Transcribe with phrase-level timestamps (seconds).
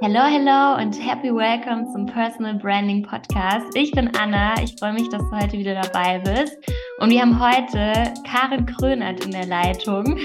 [0.00, 3.66] Hello, hello und happy welcome zum Personal Branding Podcast.
[3.74, 6.56] Ich bin Anna, ich freue mich, dass du heute wieder dabei bist.
[7.00, 10.20] Und wir haben heute Karin Krönert in der Leitung.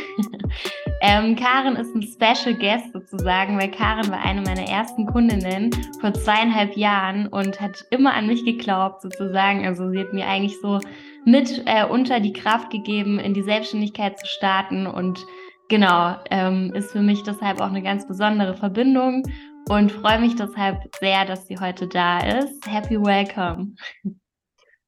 [1.02, 6.14] ähm, Karin ist ein Special Guest sozusagen, weil Karin war eine meiner ersten Kundinnen vor
[6.14, 9.66] zweieinhalb Jahren und hat immer an mich geglaubt sozusagen.
[9.66, 10.82] Also sie hat mir eigentlich so
[11.26, 15.26] mit äh, unter die Kraft gegeben, in die Selbstständigkeit zu starten und
[15.68, 19.24] genau, ähm, ist für mich deshalb auch eine ganz besondere Verbindung
[19.70, 22.66] und freue mich deshalb sehr, dass sie heute da ist.
[22.68, 23.76] Happy Welcome.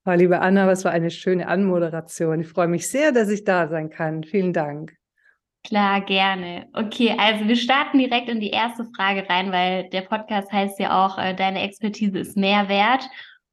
[0.06, 2.42] Oh, liebe Anna, was war eine schöne Anmoderation.
[2.42, 4.24] Ich freue mich sehr, dass ich da sein kann.
[4.24, 4.94] Vielen Dank.
[5.66, 6.68] Klar, gerne.
[6.74, 11.05] Okay, also wir starten direkt in die erste Frage rein, weil der Podcast heißt ja
[11.05, 13.10] auch, äh, deine Expertise ist Mehrwert.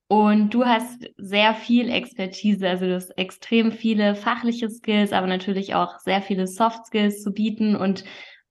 [0.09, 5.75] Und du hast sehr viel Expertise, also du hast extrem viele fachliche Skills, aber natürlich
[5.75, 7.77] auch sehr viele Soft Skills zu bieten.
[7.77, 8.05] Und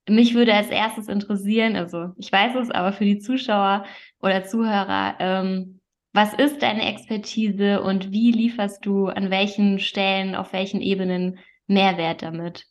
[0.08, 3.84] mich würde als erstes interessieren, also ich weiß es, aber für die Zuschauer
[4.20, 5.80] oder Zuhörer, ähm,
[6.12, 12.22] was ist deine Expertise und wie lieferst du an welchen Stellen, auf welchen Ebenen Mehrwert
[12.22, 12.66] damit?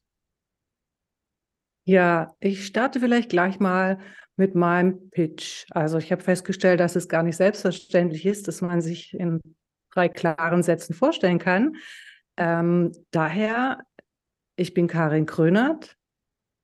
[1.85, 3.99] Ja, ich starte vielleicht gleich mal
[4.35, 5.65] mit meinem Pitch.
[5.71, 9.41] Also ich habe festgestellt, dass es gar nicht selbstverständlich ist, dass man sich in
[9.91, 11.75] drei klaren Sätzen vorstellen kann.
[12.37, 13.79] Ähm, daher,
[14.55, 15.97] ich bin Karin Krönert,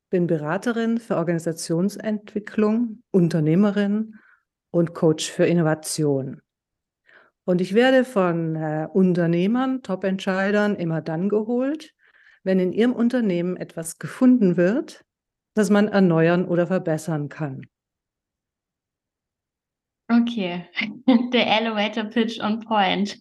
[0.09, 4.15] bin Beraterin für Organisationsentwicklung, Unternehmerin
[4.71, 6.41] und Coach für Innovation.
[7.45, 11.93] Und ich werde von äh, Unternehmern, Top-Entscheidern immer dann geholt,
[12.43, 15.05] wenn in ihrem Unternehmen etwas gefunden wird,
[15.53, 17.65] das man erneuern oder verbessern kann.
[20.09, 20.65] Okay,
[21.33, 23.19] der Elevator Pitch on Point.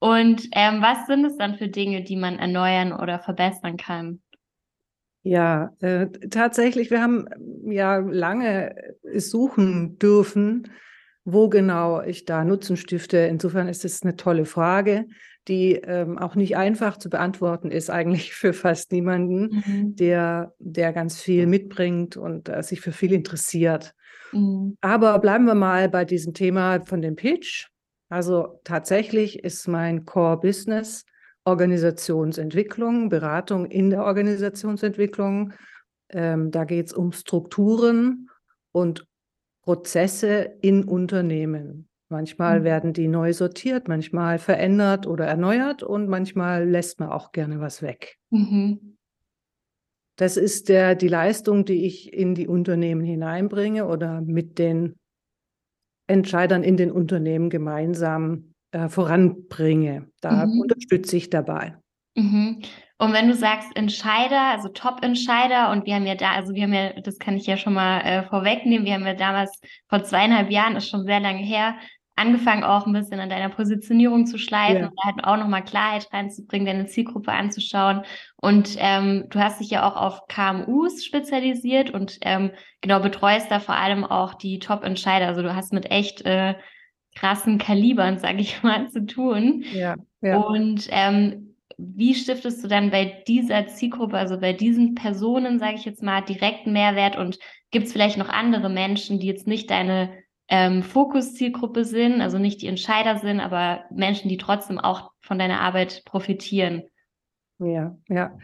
[0.00, 4.22] Und ähm, was sind es dann für Dinge, die man erneuern oder verbessern kann?
[5.22, 7.26] Ja, äh, tatsächlich, wir haben
[7.64, 8.74] ja lange
[9.16, 10.70] suchen dürfen,
[11.24, 13.18] wo genau ich da Nutzen stifte.
[13.18, 15.06] Insofern ist es eine tolle Frage,
[15.48, 19.96] die ähm, auch nicht einfach zu beantworten ist, eigentlich für fast niemanden, mhm.
[19.96, 23.94] der, der ganz viel mitbringt und äh, sich für viel interessiert.
[24.32, 24.76] Mhm.
[24.80, 27.66] Aber bleiben wir mal bei diesem Thema von dem Pitch.
[28.08, 31.04] Also tatsächlich ist mein Core-Business
[31.44, 35.52] Organisationsentwicklung, Beratung in der Organisationsentwicklung.
[36.10, 38.28] Ähm, da geht es um Strukturen
[38.72, 39.06] und
[39.62, 41.88] Prozesse in Unternehmen.
[42.10, 42.64] Manchmal mhm.
[42.64, 47.82] werden die neu sortiert, manchmal verändert oder erneuert und manchmal lässt man auch gerne was
[47.82, 48.16] weg.
[48.30, 48.96] Mhm.
[50.16, 54.96] Das ist der, die Leistung, die ich in die Unternehmen hineinbringe oder mit den
[56.08, 60.10] Entscheidern in den Unternehmen gemeinsam äh, voranbringe.
[60.20, 60.60] Da mhm.
[60.60, 61.76] unterstütze ich dabei.
[62.14, 62.62] Mhm.
[63.00, 66.72] Und wenn du sagst Entscheider, also Top-Entscheider, und wir haben ja da, also wir haben
[66.72, 70.50] ja, das kann ich ja schon mal äh, vorwegnehmen, wir haben ja damals vor zweieinhalb
[70.50, 71.76] Jahren, ist schon sehr lange her,
[72.16, 74.88] angefangen auch ein bisschen an deiner Positionierung zu schleifen ja.
[74.88, 78.02] und halt auch nochmal Klarheit reinzubringen, deine Zielgruppe anzuschauen.
[78.36, 82.50] Und ähm, du hast dich ja auch auf KMUs spezialisiert und ähm,
[82.80, 85.28] genau betreust da vor allem auch die Top-Entscheider.
[85.28, 86.54] Also du hast mit echt äh,
[87.18, 89.64] krassen Kalibern, sage ich mal, zu tun.
[89.72, 90.38] Ja, ja.
[90.38, 95.84] Und ähm, wie stiftest du dann bei dieser Zielgruppe, also bei diesen Personen, sage ich
[95.84, 97.38] jetzt mal, direkten Mehrwert und
[97.70, 100.10] gibt es vielleicht noch andere Menschen, die jetzt nicht deine
[100.48, 105.60] ähm, Fokus-Zielgruppe sind, also nicht die Entscheider sind, aber Menschen, die trotzdem auch von deiner
[105.60, 106.82] Arbeit profitieren.
[107.58, 108.36] Ja, ja.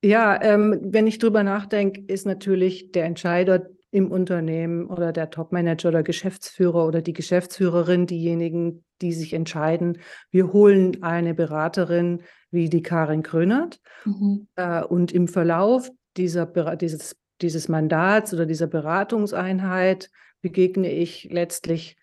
[0.00, 5.88] Ja, ähm, wenn ich drüber nachdenke, ist natürlich der Entscheider im Unternehmen oder der Topmanager
[5.88, 9.98] oder Geschäftsführer oder die Geschäftsführerin diejenigen, die sich entscheiden,
[10.30, 13.80] wir holen eine Beraterin wie die Karin Krönert.
[14.04, 14.48] Mhm.
[14.56, 20.10] Äh, und im Verlauf dieser, dieses, dieses Mandats oder dieser Beratungseinheit
[20.42, 21.96] begegne ich letztlich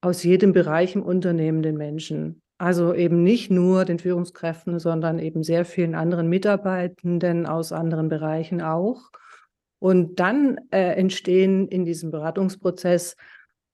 [0.00, 2.42] aus jedem Bereich im Unternehmen den Menschen.
[2.58, 8.60] Also eben nicht nur den Führungskräften, sondern eben sehr vielen anderen Mitarbeitenden aus anderen Bereichen
[8.60, 9.10] auch.
[9.82, 13.16] Und dann äh, entstehen in diesem Beratungsprozess,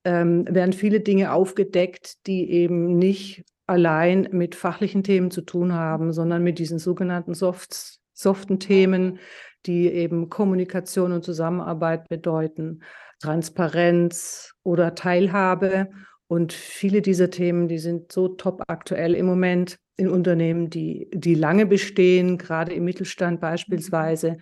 [0.04, 6.14] ähm, werden viele Dinge aufgedeckt, die eben nicht allein mit fachlichen Themen zu tun haben,
[6.14, 9.18] sondern mit diesen sogenannten Soft, soften Themen,
[9.66, 12.80] die eben Kommunikation und Zusammenarbeit bedeuten.
[13.20, 15.90] Transparenz oder Teilhabe.
[16.26, 21.34] Und viele dieser Themen, die sind so top aktuell im Moment in Unternehmen, die, die
[21.34, 24.38] lange bestehen, gerade im Mittelstand beispielsweise.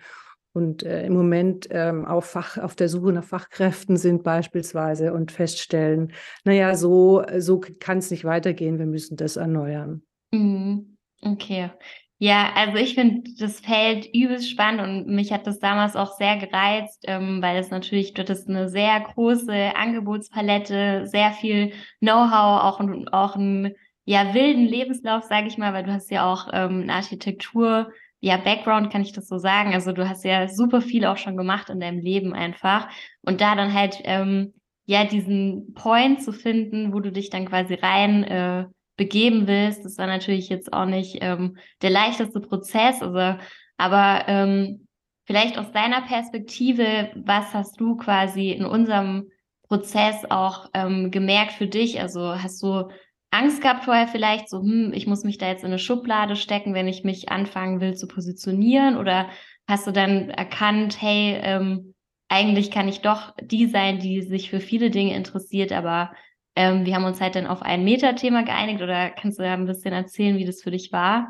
[0.57, 5.31] Und äh, im Moment ähm, auf, Fach, auf der Suche nach Fachkräften sind beispielsweise und
[5.31, 6.13] feststellen,
[6.45, 10.01] naja, so, so kann es nicht weitergehen, wir müssen das erneuern.
[10.31, 10.97] Mhm.
[11.21, 11.69] Okay.
[12.17, 16.37] Ja, also ich finde das Feld übelst spannend und mich hat das damals auch sehr
[16.37, 22.81] gereizt, ähm, weil es natürlich, dort ist eine sehr große Angebotspalette, sehr viel Know-how, auch,
[23.11, 23.75] auch einen
[24.05, 28.37] ja, wilden Lebenslauf, sage ich mal, weil du hast ja auch ähm, eine Architektur, ja,
[28.37, 29.73] Background kann ich das so sagen.
[29.73, 32.89] Also du hast ja super viel auch schon gemacht in deinem Leben einfach.
[33.21, 34.53] Und da dann halt, ähm,
[34.85, 38.65] ja, diesen Point zu finden, wo du dich dann quasi rein äh,
[38.95, 39.85] begeben willst.
[39.85, 43.37] Das war natürlich jetzt auch nicht ähm, der leichteste Prozess, also,
[43.77, 44.87] aber ähm,
[45.25, 49.29] vielleicht aus deiner Perspektive, was hast du quasi in unserem
[49.67, 52.01] Prozess auch ähm, gemerkt für dich?
[52.01, 52.89] Also hast du
[53.31, 56.73] Angst gehabt vorher vielleicht, so, hm, ich muss mich da jetzt in eine Schublade stecken,
[56.73, 58.97] wenn ich mich anfangen will zu positionieren?
[58.97, 59.29] Oder
[59.67, 61.93] hast du dann erkannt, hey, ähm,
[62.29, 66.11] eigentlich kann ich doch die sein, die sich für viele Dinge interessiert, aber
[66.55, 69.65] ähm, wir haben uns halt dann auf ein Metathema geeinigt oder kannst du ja ein
[69.65, 71.27] bisschen erzählen, wie das für dich war?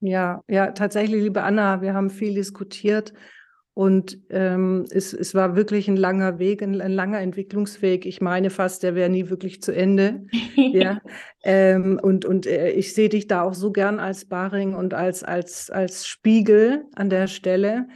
[0.00, 3.12] Ja, ja, tatsächlich, liebe Anna, wir haben viel diskutiert
[3.76, 8.06] und ähm, es, es war wirklich ein langer Weg, ein, ein langer Entwicklungsweg.
[8.06, 10.26] Ich meine fast, der wäre nie wirklich zu Ende.
[10.56, 11.02] ja.
[11.44, 15.22] Ähm, und und äh, ich sehe dich da auch so gern als Baring und als,
[15.22, 17.86] als, als Spiegel an der Stelle.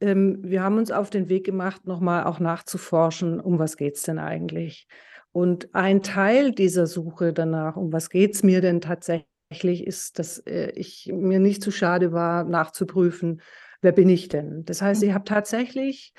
[0.00, 4.02] Ähm, wir haben uns auf den Weg gemacht, nochmal auch nachzuforschen, um was geht es
[4.02, 4.86] denn eigentlich?
[5.32, 10.38] Und ein Teil dieser Suche danach, um was geht es mir denn tatsächlich, ist, dass
[10.46, 13.40] äh, ich mir nicht zu schade war, nachzuprüfen,
[13.84, 14.64] wer bin ich denn?
[14.64, 16.12] Das heißt, ich habe tatsächlich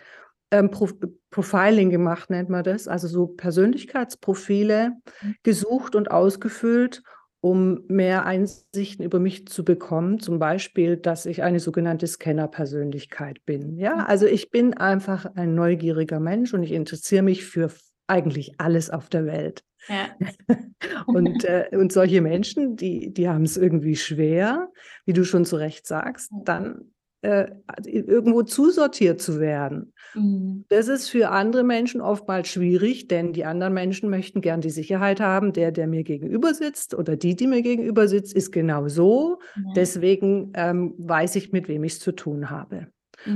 [0.52, 0.88] ähm, Pro
[1.32, 4.92] Profiling gemacht, nennt man das, also so Persönlichkeitsprofile
[5.22, 5.36] mhm.
[5.44, 7.04] gesucht und ausgefüllt,
[7.42, 10.20] um mehr Einsichten über mich zu bekommen.
[10.20, 13.78] Zum Beispiel, dass ich eine sogenannte Scanner-Persönlichkeit bin.
[13.78, 14.02] Ja, mhm.
[14.02, 17.70] also ich bin einfach ein neugieriger Mensch und ich interessiere mich für
[18.08, 19.64] eigentlich alles auf der Welt.
[19.88, 20.16] Ja.
[21.08, 24.72] und, äh, und solche Menschen, die, die haben es irgendwie schwer,
[25.06, 27.48] wie du schon zu Recht sagst, dann äh,
[27.86, 29.94] irgendwo zusortiert zu werden.
[30.14, 30.66] Mhm.
[30.70, 35.20] Das ist für andere Menschen oftmals schwierig, denn die anderen Menschen möchten gern die Sicherheit
[35.20, 39.40] haben, der, der mir gegenüber sitzt oder die, die mir gegenüber sitzt, ist genau so.
[39.56, 39.74] Ja.
[39.76, 42.88] Deswegen ähm, weiß ich, mit wem ich es zu tun habe.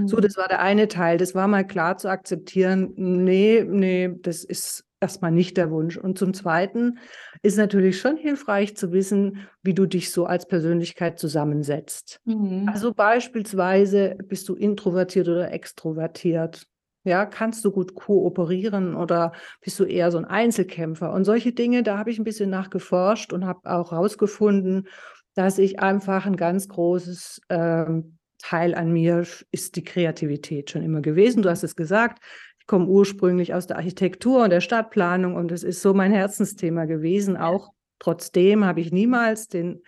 [0.05, 0.21] So, mhm.
[0.21, 1.17] das war der eine Teil.
[1.17, 2.93] Das war mal klar zu akzeptieren.
[2.95, 5.97] Nee, nee, das ist erstmal nicht der Wunsch.
[5.97, 6.99] Und zum Zweiten
[7.41, 12.19] ist natürlich schon hilfreich zu wissen, wie du dich so als Persönlichkeit zusammensetzt.
[12.25, 12.69] Mhm.
[12.71, 16.65] Also beispielsweise bist du introvertiert oder extrovertiert.
[17.05, 19.31] Ja, kannst du gut kooperieren oder
[19.61, 21.13] bist du eher so ein Einzelkämpfer?
[21.13, 24.87] Und solche Dinge, da habe ich ein bisschen nachgeforscht und habe auch herausgefunden,
[25.33, 31.01] dass ich einfach ein ganz großes ähm, Teil an mir ist die Kreativität schon immer
[31.01, 31.41] gewesen.
[31.41, 32.23] Du hast es gesagt,
[32.69, 37.36] komme ursprünglich aus der Architektur und der Stadtplanung und es ist so mein Herzensthema gewesen.
[37.36, 39.81] Auch trotzdem habe ich niemals den,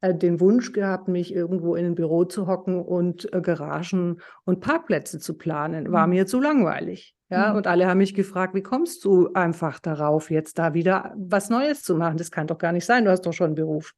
[0.00, 4.60] äh, den Wunsch gehabt, mich irgendwo in ein Büro zu hocken und äh, Garagen und
[4.60, 5.92] Parkplätze zu planen.
[5.92, 6.14] War mhm.
[6.14, 7.14] mir zu langweilig.
[7.30, 7.58] Ja, mhm.
[7.58, 11.82] und alle haben mich gefragt, wie kommst du einfach darauf, jetzt da wieder was Neues
[11.82, 12.16] zu machen?
[12.16, 13.94] Das kann doch gar nicht sein, du hast doch schon einen Beruf.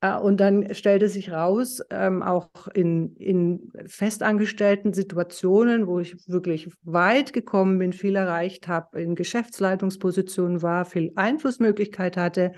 [0.00, 6.68] Äh, und dann stellte sich raus, ähm, auch in, in festangestellten Situationen, wo ich wirklich
[6.82, 12.52] weit gekommen bin, viel erreicht habe, in Geschäftsleitungspositionen war, viel Einflussmöglichkeit hatte.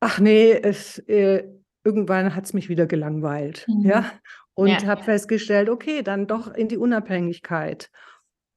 [0.00, 1.44] Ach nee, es, äh,
[1.84, 3.66] irgendwann hat es mich wieder gelangweilt.
[3.68, 3.86] Mhm.
[3.86, 4.12] Ja.
[4.54, 4.84] Und ja.
[4.84, 7.90] habe festgestellt, okay, dann doch in die Unabhängigkeit.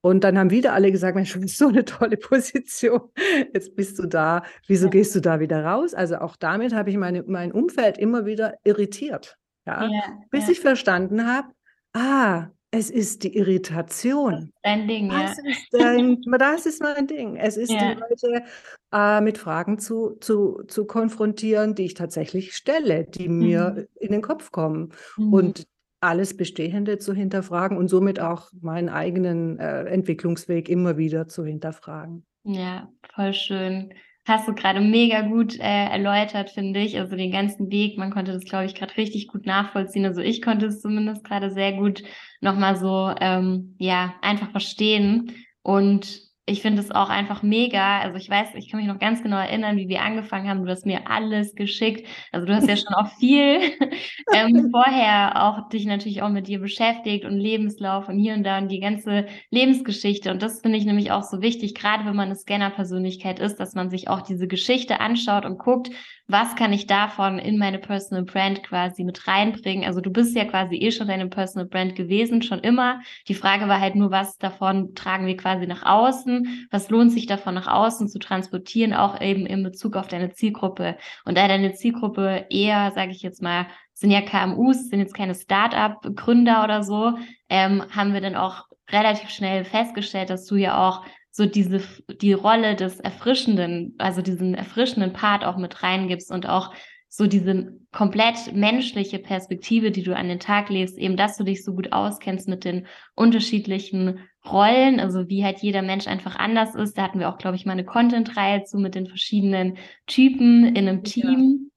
[0.06, 3.10] Und dann haben wieder alle gesagt, Mensch, du bist so eine tolle Position.
[3.54, 4.44] Jetzt bist du da.
[4.68, 4.92] Wieso ja.
[4.92, 5.94] gehst du da wieder raus?
[5.94, 9.38] Also auch damit habe ich meine, mein Umfeld immer wieder irritiert.
[9.66, 10.52] Ja, ja bis ja.
[10.52, 11.48] ich verstanden habe,
[11.94, 14.52] ah, es ist die Irritation.
[14.62, 15.52] Dein Ding, das ja.
[15.52, 17.38] Ist dein, das ist mein Ding.
[17.38, 18.44] Es ist die Leute
[18.92, 23.40] äh, mit Fragen zu, zu, zu konfrontieren, die ich tatsächlich stelle, die mhm.
[23.40, 24.92] mir in den Kopf kommen.
[25.16, 25.34] Mhm.
[25.34, 25.68] Und
[26.04, 32.26] alles Bestehende zu hinterfragen und somit auch meinen eigenen äh, Entwicklungsweg immer wieder zu hinterfragen.
[32.44, 33.94] Ja, voll schön.
[34.26, 36.98] Hast du gerade mega gut äh, erläutert, finde ich.
[36.98, 40.06] Also den ganzen Weg, man konnte das, glaube ich, gerade richtig gut nachvollziehen.
[40.06, 42.04] Also ich konnte es zumindest gerade sehr gut
[42.40, 45.34] nochmal so, ähm, ja, einfach verstehen.
[45.62, 48.02] Und ich finde es auch einfach mega.
[48.02, 50.66] Also ich weiß, ich kann mich noch ganz genau erinnern, wie wir angefangen haben.
[50.66, 52.06] Du hast mir alles geschickt.
[52.34, 53.62] Also du hast ja schon auch viel
[54.34, 58.58] ähm, vorher auch dich natürlich auch mit dir beschäftigt und Lebenslauf und hier und da
[58.58, 60.32] und die ganze Lebensgeschichte.
[60.32, 63.74] Und das finde ich nämlich auch so wichtig, gerade wenn man eine Scanner-Persönlichkeit ist, dass
[63.74, 65.92] man sich auch diese Geschichte anschaut und guckt,
[66.28, 69.84] was kann ich davon in meine Personal Brand quasi mit reinbringen?
[69.84, 73.02] Also du bist ja quasi eh schon deine Personal Brand gewesen, schon immer.
[73.28, 76.33] Die Frage war halt nur, was davon tragen wir quasi nach außen?
[76.72, 80.98] Was lohnt sich davon nach außen zu transportieren, auch eben in Bezug auf deine Zielgruppe?
[81.26, 85.36] Und da deine Zielgruppe eher, sage ich jetzt mal, sind ja KMUs, sind jetzt keine
[85.36, 87.14] Start-up-Gründer oder so,
[87.50, 91.82] ähm, haben wir dann auch relativ schnell festgestellt, dass du ja auch so diese,
[92.22, 96.74] die Rolle des Erfrischenden, also diesen erfrischenden Part auch mit reingibst und auch
[97.10, 101.64] so diese komplett menschliche Perspektive, die du an den Tag legst, eben, dass du dich
[101.64, 106.98] so gut auskennst mit den unterschiedlichen Rollen, also wie halt jeder Mensch einfach anders ist.
[106.98, 110.88] Da hatten wir auch, glaube ich, mal eine Content-Reihe zu mit den verschiedenen Typen in
[110.88, 111.70] einem Team.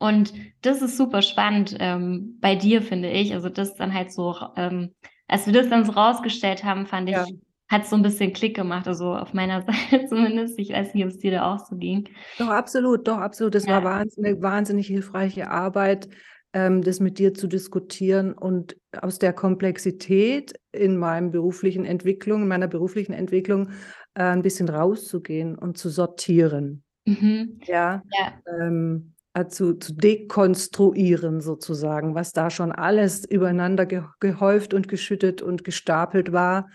[0.00, 0.08] Ja.
[0.08, 0.32] Und
[0.62, 3.34] das ist super spannend ähm, bei dir, finde ich.
[3.34, 4.94] Also das dann halt so, ähm,
[5.26, 7.26] als wir das dann so rausgestellt haben, fand ich, ja
[7.68, 10.58] hat so ein bisschen Klick gemacht, also auf meiner Seite zumindest.
[10.58, 12.08] Ich weiß nicht, ob es dir da auch so ging.
[12.38, 13.54] Doch, absolut, doch, absolut.
[13.54, 13.74] Das ja.
[13.74, 16.08] war wahnsinnig, wahnsinnig hilfreiche Arbeit,
[16.52, 22.68] das mit dir zu diskutieren und aus der Komplexität in meinem beruflichen Entwicklung, in meiner
[22.68, 23.68] beruflichen Entwicklung
[24.14, 26.82] äh, ein bisschen rauszugehen und zu sortieren.
[27.04, 27.60] Mhm.
[27.64, 28.02] Ja.
[28.18, 28.32] ja.
[28.60, 35.42] Ähm, äh, zu, zu dekonstruieren sozusagen, was da schon alles übereinander ge gehäuft und geschüttet
[35.42, 36.68] und gestapelt war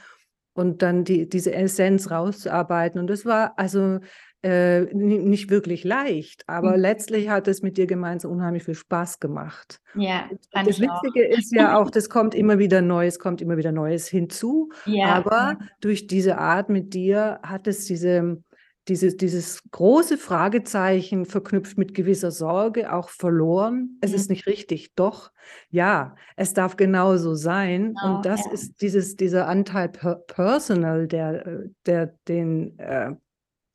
[0.54, 3.00] und dann die, diese Essenz rauszuarbeiten.
[3.00, 4.00] Und das war also
[4.44, 6.82] äh, nicht wirklich leicht, aber mhm.
[6.82, 9.80] letztlich hat es mit dir gemeinsam unheimlich viel Spaß gemacht.
[9.96, 11.38] Ja, das Witzige auch.
[11.38, 14.70] ist ja auch, das kommt immer wieder Neues, kommt immer wieder Neues hinzu.
[14.86, 15.14] Ja.
[15.14, 18.44] Aber durch diese Art mit dir hat es diese
[18.90, 23.98] dieses, dieses große Fragezeichen verknüpft mit gewisser Sorge auch verloren.
[24.02, 24.16] Es mhm.
[24.16, 24.94] ist nicht richtig.
[24.96, 25.32] Doch,
[25.70, 27.94] ja, es darf genauso sein.
[27.94, 28.52] Genau, und das ja.
[28.52, 33.12] ist dieses, dieser Anteil per Personal, der, der den, äh,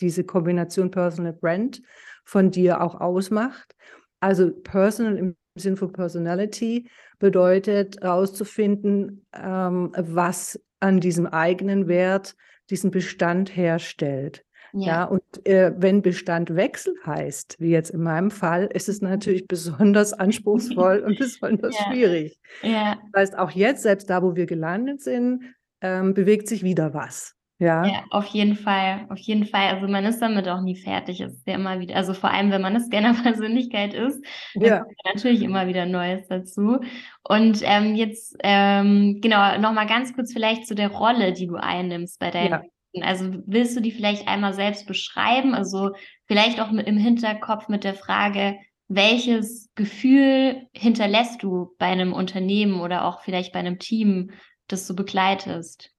[0.00, 1.82] diese Kombination Personal Brand
[2.24, 3.74] von dir auch ausmacht.
[4.20, 6.88] Also Personal im Sinn von Personality
[7.18, 12.36] bedeutet herauszufinden, ähm, was an diesem eigenen Wert
[12.70, 14.44] diesen Bestand herstellt.
[14.72, 19.00] Ja, ja und äh, wenn Bestand Wechsel heißt, wie jetzt in meinem Fall, ist es
[19.00, 21.86] natürlich besonders anspruchsvoll und besonders ja.
[21.86, 22.38] schwierig.
[22.62, 22.98] Ja.
[23.12, 25.42] Das heißt, auch jetzt, selbst da, wo wir gelandet sind,
[25.80, 27.34] ähm, bewegt sich wieder was.
[27.60, 27.84] Ja.
[27.84, 29.74] ja, auf jeden Fall, auf jeden Fall.
[29.74, 31.20] Also man ist damit auch nie fertig.
[31.20, 34.24] Es ist ja immer wieder, also vor allem, wenn man eine Scanner-Persönlichkeit ist,
[34.54, 34.80] ja.
[34.80, 36.78] kommt natürlich immer wieder Neues dazu.
[37.24, 42.20] Und ähm, jetzt, ähm, genau, nochmal ganz kurz vielleicht zu der Rolle, die du einnimmst
[42.20, 42.62] bei deinen ja.
[43.02, 45.54] Also willst du die vielleicht einmal selbst beschreiben?
[45.54, 45.92] Also
[46.26, 53.04] vielleicht auch im Hinterkopf mit der Frage, welches Gefühl hinterlässt du bei einem Unternehmen oder
[53.04, 54.30] auch vielleicht bei einem Team,
[54.66, 55.92] das du begleitest?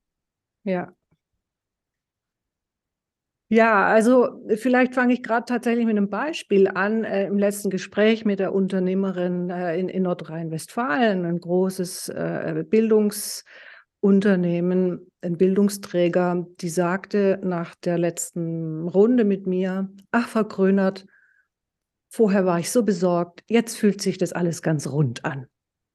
[0.63, 0.91] Ja.
[3.51, 7.03] Ja, also vielleicht fange ich gerade tatsächlich mit einem Beispiel an.
[7.03, 13.43] Äh, Im letzten Gespräch mit der Unternehmerin äh, in, in Nordrhein-Westfalen, ein großes äh, Bildungs-
[14.01, 21.05] Unternehmen, ein Bildungsträger, die sagte nach der letzten Runde mit mir, ach, Frau Krönert,
[22.09, 25.47] vorher war ich so besorgt, jetzt fühlt sich das alles ganz rund an.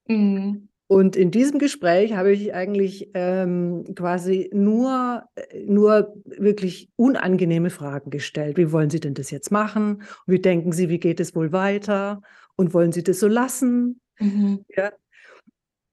[0.06, 0.68] Mhm.
[0.94, 5.28] Und in diesem Gespräch habe ich eigentlich ähm, quasi nur,
[5.66, 8.56] nur wirklich unangenehme Fragen gestellt.
[8.56, 10.04] Wie wollen Sie denn das jetzt machen?
[10.28, 12.22] wie denken Sie, wie geht es wohl weiter?
[12.54, 14.00] Und wollen Sie das so lassen?
[14.20, 14.64] Mhm.
[14.68, 14.92] Ja.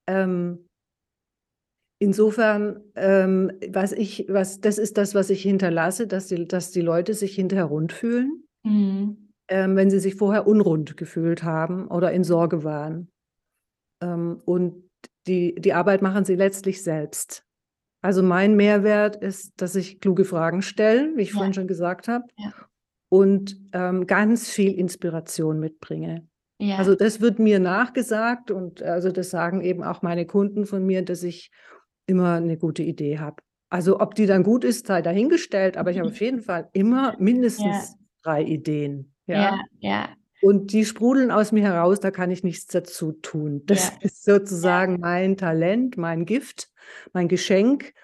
[0.06, 0.68] Ähm,
[1.98, 6.80] Insofern, ähm, was ich, was, das ist das, was ich hinterlasse, dass die, dass die
[6.80, 9.30] Leute sich hinterher rund fühlen, mhm.
[9.48, 13.08] ähm, wenn sie sich vorher unrund gefühlt haben oder in Sorge waren.
[14.00, 14.90] Ähm, und
[15.26, 17.44] die, die Arbeit machen sie letztlich selbst.
[18.00, 21.34] Also mein Mehrwert ist, dass ich kluge Fragen stelle, wie ich ja.
[21.34, 22.52] vorhin schon gesagt habe, ja.
[23.08, 26.26] und ähm, ganz viel Inspiration mitbringe.
[26.58, 26.76] Ja.
[26.76, 31.04] Also das wird mir nachgesagt und also das sagen eben auch meine Kunden von mir,
[31.04, 31.50] dass ich
[32.06, 33.42] immer eine gute Idee habe.
[33.68, 37.16] Also ob die dann gut ist, sei dahingestellt, aber ich habe auf jeden Fall immer
[37.18, 39.14] mindestens drei Ideen.
[39.26, 40.08] Ja, ja.
[40.42, 43.62] Und die sprudeln aus mir heraus, da kann ich nichts dazu tun.
[43.66, 43.92] Das ja.
[44.00, 46.68] ist sozusagen mein Talent, mein Gift,
[47.12, 47.94] mein Geschenk.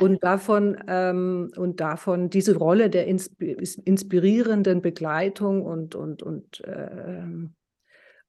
[0.00, 7.24] Und davon ähm, und davon diese Rolle der inspirierenden Begleitung und und und äh,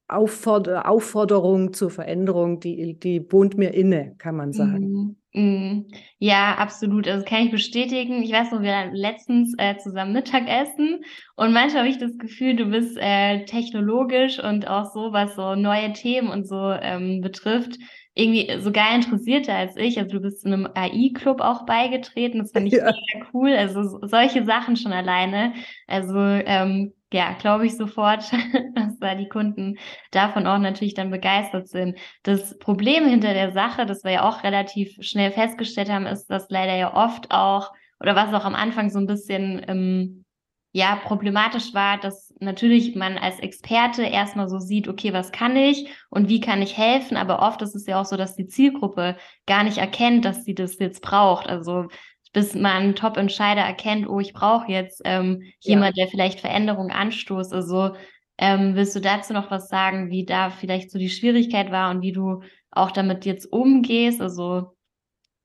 [0.08, 4.92] Aufforder Aufforderung zur Veränderung, die, die wohnt mir inne, kann man sagen.
[4.92, 5.16] Mm.
[5.36, 7.08] Ja, absolut.
[7.08, 8.22] Also kann ich bestätigen.
[8.22, 11.04] Ich weiß noch, wir hatten letztens äh, zusammen Mittagessen
[11.36, 15.56] und manchmal habe ich das Gefühl, du bist äh, technologisch und auch so, was so
[15.56, 17.80] neue Themen und so ähm, betrifft,
[18.14, 19.98] irgendwie sogar interessierter als ich.
[19.98, 22.38] Also du bist in einem AI-Club auch beigetreten.
[22.40, 22.86] Das fand ich ja.
[22.86, 23.56] mega cool.
[23.56, 25.54] Also solche Sachen schon alleine.
[25.88, 28.24] Also ähm, ja, glaube ich sofort,
[28.76, 29.78] dass da die Kunden
[30.12, 31.98] davon auch natürlich dann begeistert sind.
[32.24, 36.50] Das Problem hinter der Sache, das wir ja auch relativ schnell festgestellt haben, ist, dass
[36.50, 40.26] leider ja oft auch, oder was auch am Anfang so ein bisschen ähm,
[40.74, 45.88] ja problematisch war, dass natürlich man als Experte erstmal so sieht, okay, was kann ich
[46.10, 49.16] und wie kann ich helfen, aber oft ist es ja auch so, dass die Zielgruppe
[49.46, 51.48] gar nicht erkennt, dass sie das jetzt braucht.
[51.48, 51.88] Also
[52.34, 56.04] bis man Top-Entscheider erkennt, oh, ich brauche jetzt ähm, jemand, ja.
[56.04, 57.54] der vielleicht Veränderungen anstoßt.
[57.54, 57.96] Also
[58.40, 62.02] ähm, willst du dazu noch was sagen, wie da vielleicht so die Schwierigkeit war und
[62.02, 64.76] wie du auch damit jetzt umgehst, also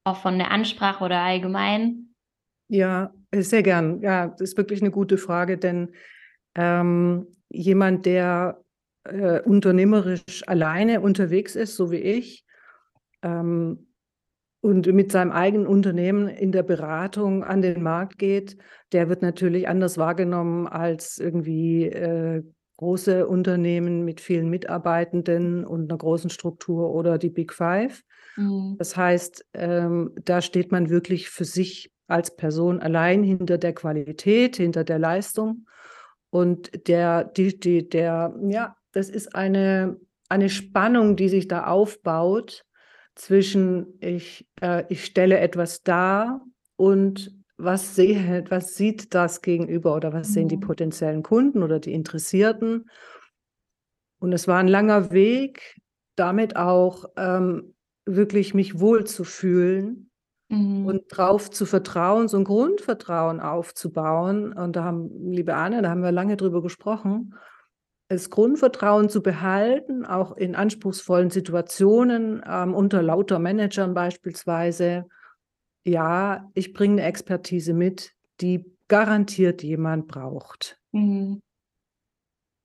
[0.04, 2.14] auch von der Ansprache oder allgemein?
[2.68, 4.00] Ja, sehr gern.
[4.00, 5.92] Ja, das ist wirklich eine gute Frage, denn
[6.54, 8.62] ähm, jemand, der
[9.04, 12.44] äh, unternehmerisch alleine unterwegs ist, so wie ich,
[13.22, 13.87] ähm,
[14.60, 18.56] und mit seinem eigenen Unternehmen in der Beratung an den Markt geht,
[18.92, 22.42] der wird natürlich anders wahrgenommen als irgendwie äh,
[22.76, 28.02] große Unternehmen mit vielen Mitarbeitenden und einer großen Struktur oder die Big Five.
[28.36, 28.76] Mhm.
[28.78, 34.56] Das heißt, ähm, da steht man wirklich für sich als Person allein hinter der Qualität,
[34.56, 35.66] hinter der Leistung.
[36.30, 39.98] Und der, die, die, der, ja, das ist eine,
[40.28, 42.64] eine Spannung, die sich da aufbaut
[43.18, 46.40] zwischen ich, äh, ich stelle etwas dar
[46.76, 50.62] und was, sehe, was sieht das gegenüber oder was sehen die mhm.
[50.62, 52.88] potenziellen Kunden oder die Interessierten.
[54.20, 55.80] Und es war ein langer Weg,
[56.14, 57.74] damit auch ähm,
[58.06, 60.10] wirklich mich wohlzufühlen
[60.48, 60.86] mhm.
[60.86, 64.52] und drauf zu vertrauen, so ein Grundvertrauen aufzubauen.
[64.52, 67.34] Und da haben, liebe Anne, da haben wir lange drüber gesprochen
[68.08, 75.06] das Grundvertrauen zu behalten, auch in anspruchsvollen Situationen, ähm, unter lauter Managern beispielsweise.
[75.84, 80.80] Ja, ich bringe eine Expertise mit, die garantiert jemand braucht.
[80.92, 81.40] Mhm.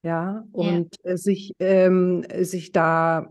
[0.05, 1.17] Ja, und ja.
[1.17, 3.29] sich, ähm, sich da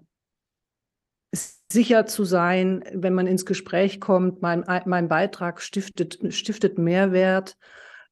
[1.70, 7.56] sicher zu sein, wenn man ins Gespräch kommt, mein, mein Beitrag stiftet, stiftet Mehrwert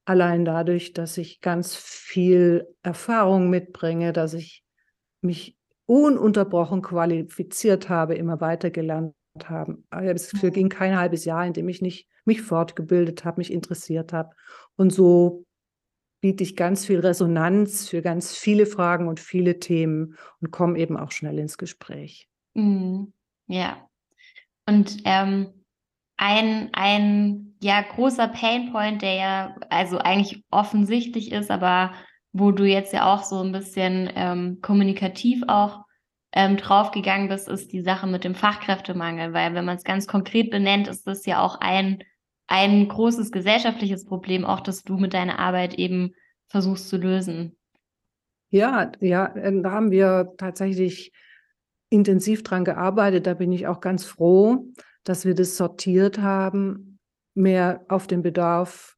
[0.05, 4.65] allein dadurch, dass ich ganz viel Erfahrung mitbringe, dass ich
[5.21, 9.15] mich ununterbrochen qualifiziert habe, immer weitergelernt
[9.45, 9.79] habe.
[9.91, 14.31] Es ging kein halbes Jahr, in dem ich nicht mich fortgebildet habe, mich interessiert habe.
[14.77, 15.45] Und so
[16.21, 20.97] biete ich ganz viel Resonanz für ganz viele Fragen und viele Themen und komme eben
[20.97, 22.29] auch schnell ins Gespräch.
[22.55, 23.13] Mhm.
[23.47, 23.89] Ja.
[24.67, 25.60] Und ähm,
[26.21, 31.95] ein, ein ja, großer Painpoint, der ja also eigentlich offensichtlich ist, aber
[32.33, 35.87] wo du jetzt ja auch so ein bisschen ähm, kommunikativ auch
[36.33, 40.51] ähm, draufgegangen bist, ist die Sache mit dem Fachkräftemangel, weil wenn man es ganz konkret
[40.51, 42.05] benennt, ist das ja auch ein,
[42.49, 46.13] ein großes gesellschaftliches Problem, auch dass du mit deiner Arbeit eben
[46.49, 47.57] versuchst zu lösen.
[48.51, 51.13] Ja, ja, äh, da haben wir tatsächlich
[51.89, 53.27] intensiv dran gearbeitet.
[53.27, 54.67] Da bin ich auch ganz froh,
[55.05, 56.99] dass wir das sortiert haben,
[57.35, 58.97] mehr auf den Bedarf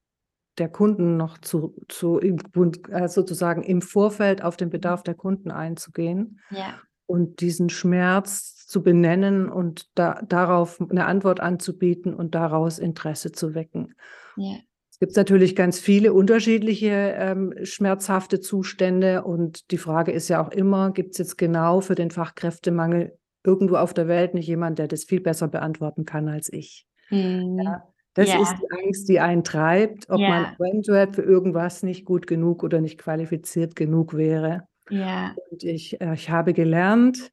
[0.59, 6.41] der Kunden noch zu, zu äh, sozusagen im Vorfeld auf den Bedarf der Kunden einzugehen
[6.51, 6.79] ja.
[7.07, 13.55] und diesen Schmerz zu benennen und da, darauf eine Antwort anzubieten und daraus Interesse zu
[13.55, 13.95] wecken.
[14.37, 14.57] Ja.
[14.91, 20.51] Es gibt natürlich ganz viele unterschiedliche ähm, schmerzhafte Zustände und die Frage ist ja auch
[20.51, 24.89] immer, gibt es jetzt genau für den Fachkräftemangel irgendwo auf der Welt nicht jemand, der
[24.89, 26.87] das viel besser beantworten kann als ich.
[27.11, 27.61] Mhm.
[27.63, 28.43] Ja, das ja.
[28.43, 30.29] ist die Angst, die einen treibt, ob ja.
[30.29, 34.67] man eventuell für irgendwas nicht gut genug oder nicht qualifiziert genug wäre.
[34.91, 35.35] Ja.
[35.51, 37.31] Und ich, äh, ich habe gelernt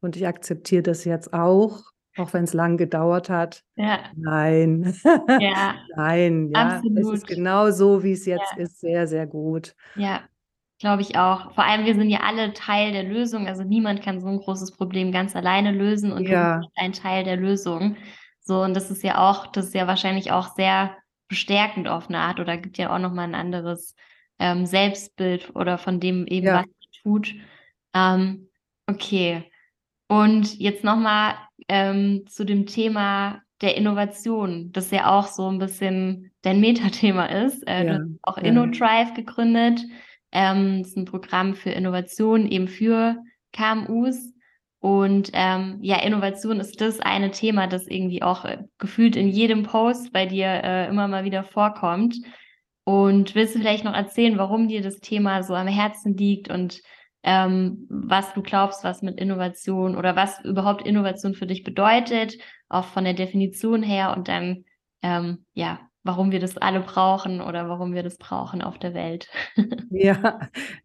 [0.00, 1.82] und ich akzeptiere das jetzt auch,
[2.18, 3.62] auch wenn es lang gedauert hat.
[3.74, 4.94] Nein.
[5.40, 5.76] Ja.
[5.96, 6.68] Nein, ja.
[6.76, 6.98] Absolut.
[6.98, 9.74] Es ist genau so, wie es jetzt ist, sehr, sehr gut.
[9.94, 10.20] Ja.
[10.82, 11.54] Glaube ich auch.
[11.54, 13.46] Vor allem, wir sind ja alle Teil der Lösung.
[13.46, 16.56] Also niemand kann so ein großes Problem ganz alleine lösen und ja.
[16.56, 17.94] du bist ein Teil der Lösung.
[18.40, 20.96] So, und das ist ja auch, das ist ja wahrscheinlich auch sehr
[21.28, 23.94] bestärkend auf eine Art oder gibt ja auch nochmal ein anderes
[24.40, 26.54] ähm, Selbstbild oder von dem eben, ja.
[26.54, 27.34] was man tut.
[27.94, 28.48] Ähm,
[28.88, 29.44] okay.
[30.08, 31.36] Und jetzt nochmal
[31.68, 37.64] ähm, zu dem Thema der Innovation, das ja auch so ein bisschen dein Metathema ist.
[37.68, 37.98] Äh, ja.
[37.98, 38.38] Du hast auch.
[38.38, 39.84] InnoDrive gegründet.
[40.32, 43.16] Ähm, das ist ein Programm für Innovation eben für
[43.52, 44.32] KMUs.
[44.80, 49.62] Und ähm, ja, Innovation ist das eine Thema, das irgendwie auch äh, gefühlt in jedem
[49.62, 52.16] Post bei dir äh, immer mal wieder vorkommt.
[52.84, 56.80] Und willst du vielleicht noch erzählen, warum dir das Thema so am Herzen liegt und
[57.22, 62.86] ähm, was du glaubst, was mit Innovation oder was überhaupt Innovation für dich bedeutet, auch
[62.86, 64.64] von der Definition her und dann,
[65.02, 69.28] ähm, ja, warum wir das alle brauchen oder warum wir das brauchen auf der Welt.
[69.90, 70.40] ja,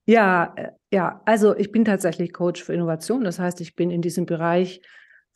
[0.06, 1.22] ja, äh, ja.
[1.26, 3.24] Also ich bin tatsächlich Coach für Innovation.
[3.24, 4.82] Das heißt, ich bin in diesem Bereich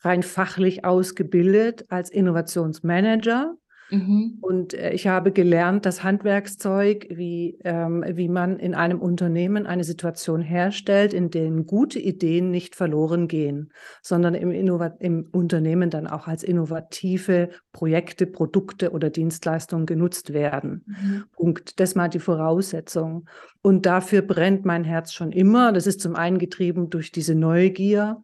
[0.00, 3.54] rein fachlich ausgebildet als Innovationsmanager
[3.92, 4.38] Mhm.
[4.40, 9.84] Und äh, ich habe gelernt, das Handwerkszeug, wie, ähm, wie man in einem Unternehmen eine
[9.84, 16.06] Situation herstellt, in der gute Ideen nicht verloren gehen, sondern im, Innovat im Unternehmen dann
[16.06, 20.84] auch als innovative Projekte, Produkte oder Dienstleistungen genutzt werden.
[20.86, 21.24] Mhm.
[21.32, 21.78] Punkt.
[21.78, 23.28] Das mal die Voraussetzung.
[23.60, 25.70] Und dafür brennt mein Herz schon immer.
[25.70, 28.22] Das ist zum einen getrieben durch diese Neugier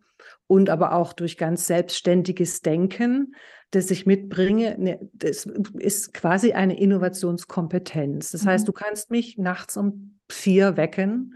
[0.49, 3.35] und aber auch durch ganz selbstständiges Denken
[3.71, 5.47] das ich mitbringe, ne, das
[5.79, 8.31] ist quasi eine Innovationskompetenz.
[8.31, 8.49] Das mhm.
[8.49, 11.35] heißt, du kannst mich nachts um vier wecken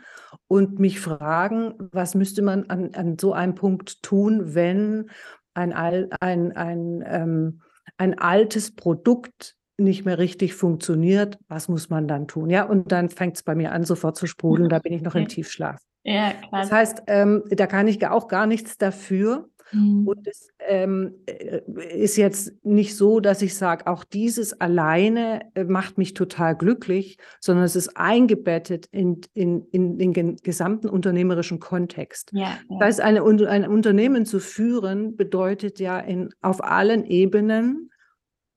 [0.49, 5.11] und mich fragen, was müsste man an, an so einem Punkt tun, wenn
[5.55, 7.61] ein, ein, ein, ähm,
[7.99, 12.49] ein altes Produkt nicht mehr richtig funktioniert, was muss man dann tun?
[12.49, 15.15] Ja, und dann fängt es bei mir an, sofort zu sprudeln, da bin ich noch
[15.15, 15.83] im Tiefschlaf.
[16.05, 16.63] Ja, klar.
[16.63, 19.49] Das heißt, ähm, da kann ich auch gar nichts dafür.
[19.73, 20.07] Mhm.
[20.07, 21.61] Und es ähm, äh,
[21.97, 27.19] ist jetzt nicht so, dass ich sage, auch dieses alleine äh, macht mich total glücklich,
[27.41, 32.31] sondern es ist eingebettet in, in, in den gesamten unternehmerischen Kontext.
[32.33, 32.59] Ja, ja.
[32.69, 37.91] Das heißt, eine, ein Unternehmen zu führen bedeutet ja in, auf allen Ebenen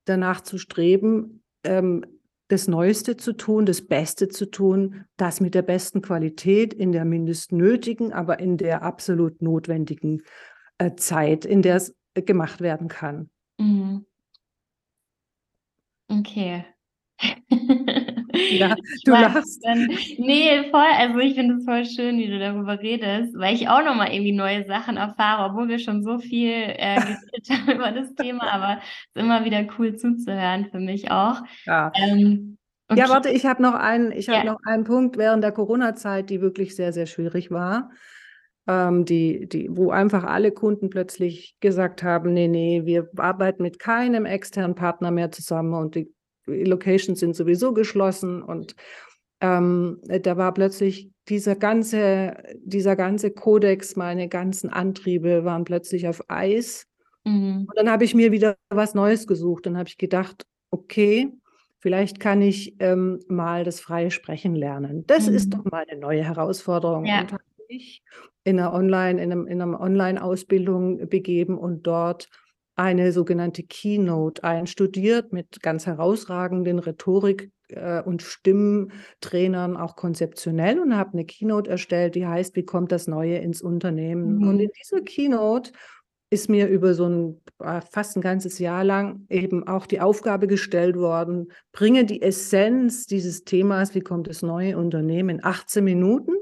[0.06, 2.06] danach zu streben, ähm,
[2.48, 7.06] das Neueste zu tun, das Beste zu tun, das mit der besten Qualität in der
[7.06, 10.22] mindest nötigen, aber in der absolut notwendigen
[10.78, 13.30] äh, Zeit, in der es äh, gemacht werden kann.
[13.58, 14.06] Mhm.
[16.08, 16.66] Okay.
[18.60, 19.64] Ja, du lachst.
[19.66, 23.68] Dann, nee, voll, also ich finde es voll schön, wie du darüber redest, weil ich
[23.70, 27.92] auch nochmal irgendwie neue Sachen erfahre, obwohl wir schon so viel äh, geredet haben über
[27.92, 31.42] das Thema, aber es ist immer wieder cool zuzuhören für mich auch.
[31.66, 31.92] Ja.
[31.96, 32.58] Ähm,
[32.90, 33.00] okay.
[33.00, 34.52] Ja, warte, ich habe noch einen, ich habe ja.
[34.54, 37.90] noch einen Punkt während der Corona-Zeit, die wirklich sehr, sehr schwierig war
[38.68, 43.80] ähm, die, die, wo einfach alle Kunden plötzlich gesagt haben, nee, nee, wir arbeiten mit
[43.80, 46.14] keinem externen Partner mehr zusammen und die
[46.46, 48.76] Locations sind sowieso geschlossen und
[49.42, 56.30] ähm, da war plötzlich dieser ganze, dieser ganze Kodex, meine ganzen Antriebe waren plötzlich auf
[56.30, 56.88] Eis.
[57.26, 57.66] Mhm.
[57.68, 59.66] Und dann habe ich mir wieder was Neues gesucht.
[59.66, 61.32] Dann habe ich gedacht, okay,
[61.80, 65.04] vielleicht kann ich ähm, mal das freie Sprechen lernen.
[65.08, 65.36] Das mhm.
[65.36, 67.06] ist doch mal eine neue Herausforderung.
[67.06, 67.22] Ja.
[67.22, 68.04] Und habe ich
[68.44, 72.30] in einer Online, in einem, in einer Online-Ausbildung begeben und dort
[72.76, 81.14] eine sogenannte Keynote einstudiert mit ganz herausragenden Rhetorik- äh, und Stimmtrainern, auch konzeptionell und habe
[81.14, 84.38] eine Keynote erstellt, die heißt, wie kommt das Neue ins Unternehmen?
[84.38, 84.48] Mhm.
[84.48, 85.72] Und in dieser Keynote
[86.30, 90.48] ist mir über so ein äh, fast ein ganzes Jahr lang eben auch die Aufgabe
[90.48, 96.34] gestellt worden, bringe die Essenz dieses Themas, wie kommt das neue Unternehmen, in 18 Minuten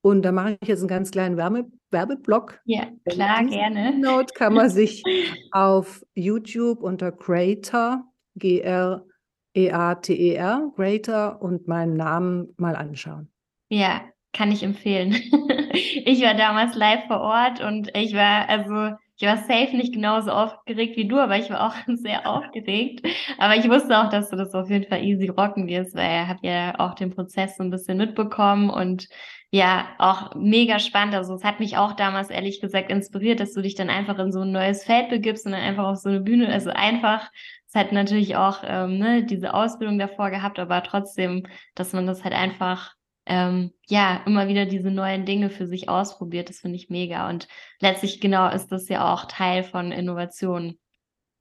[0.00, 2.60] und da mache ich jetzt einen ganz kleinen Werbe Werbeblock.
[2.64, 3.92] Ja, klar, gerne.
[3.92, 5.02] Keynote kann man sich
[5.52, 8.04] auf YouTube unter Creator,
[8.36, 9.12] G-R-E-A-T-E-R,
[9.54, 13.30] e Greater und meinen Namen mal anschauen.
[13.68, 15.12] Ja, kann ich empfehlen.
[15.72, 20.30] ich war damals live vor Ort und ich war, also ich war safe nicht genauso
[20.30, 23.06] aufgeregt wie du, aber ich war auch sehr aufgeregt.
[23.38, 26.28] Aber ich wusste auch, dass du das auf jeden Fall easy rocken wirst, weil ich
[26.28, 29.08] habe ja auch den Prozess so ein bisschen mitbekommen und
[29.52, 31.14] ja, auch mega spannend.
[31.14, 34.32] Also es hat mich auch damals ehrlich gesagt inspiriert, dass du dich dann einfach in
[34.32, 37.30] so ein neues Feld begibst und dann einfach auf so eine Bühne, also einfach,
[37.66, 42.24] es hat natürlich auch ähm, ne, diese Ausbildung davor gehabt, aber trotzdem, dass man das
[42.24, 42.94] halt einfach
[43.26, 46.48] ähm, ja, immer wieder diese neuen Dinge für sich ausprobiert.
[46.48, 47.28] Das finde ich mega.
[47.28, 47.46] Und
[47.80, 50.78] letztlich genau ist das ja auch Teil von Innovation.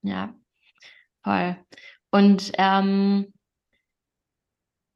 [0.03, 0.35] Ja,
[1.23, 1.57] voll.
[2.11, 3.33] Und ähm,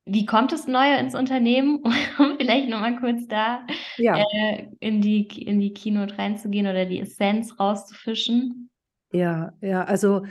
[0.06, 1.84] wie kommt das Neue ins Unternehmen,
[2.20, 3.66] um vielleicht nochmal kurz da
[3.98, 4.18] ja.
[4.18, 8.70] äh, in, die, in die Keynote reinzugehen oder die Essenz rauszufischen?
[9.12, 10.24] Ja, ja, also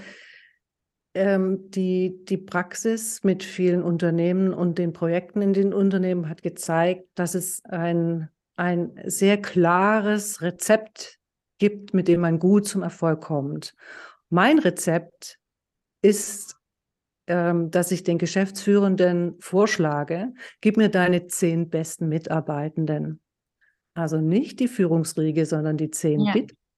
[1.14, 7.06] ähm, die, die Praxis mit vielen Unternehmen und den Projekten in den Unternehmen hat gezeigt,
[7.14, 11.18] dass es ein, ein sehr klares Rezept
[11.58, 13.74] gibt, mit dem man gut zum Erfolg kommt.
[14.30, 15.38] Mein Rezept
[16.02, 16.56] ist,
[17.26, 23.20] ähm, dass ich den Geschäftsführenden vorschlage, gib mir deine zehn besten Mitarbeitenden.
[23.94, 26.35] Also nicht die Führungsriege, sondern die zehn ja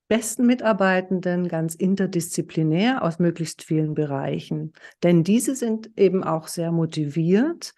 [0.08, 4.72] besten Mitarbeitenden ganz interdisziplinär aus möglichst vielen Bereichen.
[5.02, 7.74] Denn diese sind eben auch sehr motiviert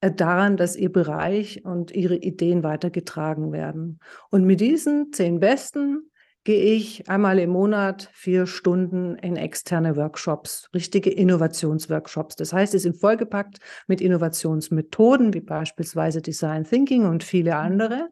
[0.00, 4.00] äh, daran, dass ihr Bereich und ihre Ideen weitergetragen werden.
[4.30, 6.10] Und mit diesen zehn Besten
[6.46, 12.36] gehe ich einmal im Monat vier Stunden in externe Workshops, richtige Innovationsworkshops.
[12.36, 17.56] Das heißt, sie sind vollgepackt mit Innovationsmethoden wie beispielsweise Design Thinking und viele mhm.
[17.56, 18.08] andere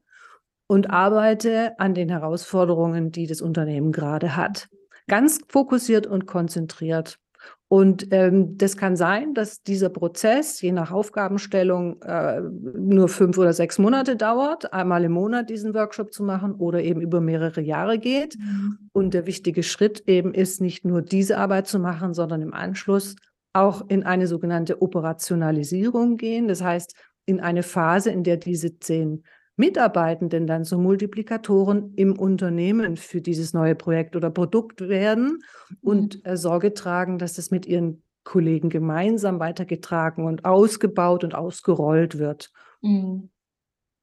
[0.67, 4.69] und arbeite an den Herausforderungen, die das Unternehmen gerade hat.
[5.07, 7.21] Ganz fokussiert und konzentriert.
[7.69, 13.53] Und ähm, das kann sein, dass dieser Prozess je nach Aufgabenstellung äh, nur fünf oder
[13.53, 17.99] sechs Monate dauert, einmal im Monat diesen Workshop zu machen oder eben über mehrere Jahre
[17.99, 18.37] geht.
[18.39, 18.79] Mhm.
[18.93, 23.17] Und der wichtige Schritt eben ist, nicht nur diese Arbeit zu machen, sondern im Anschluss
[23.55, 26.49] auch in eine sogenannte Operationalisierung gehen.
[26.49, 29.25] Das heißt, in eine Phase, in der diese zehn
[29.57, 35.43] Mitarbeitenden dann so Multiplikatoren im Unternehmen für dieses neue Projekt oder Produkt werden
[35.81, 36.31] und mhm.
[36.31, 42.51] äh, Sorge tragen, dass es mit ihren Kollegen gemeinsam weitergetragen und ausgebaut und ausgerollt wird.
[42.81, 43.31] Mhm.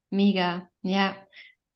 [0.10, 1.16] Mega, ja.